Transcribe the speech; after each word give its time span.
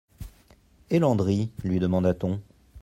Et 0.89 0.97
Landry? 0.97 1.51
lui 1.63 1.77
demanda-t-on. 1.77 2.41